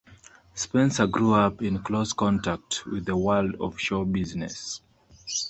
[0.55, 4.81] Spencer grew up in close contact with the world of showbusiness.